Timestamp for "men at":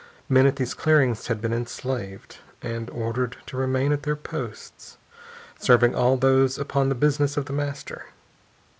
0.27-0.55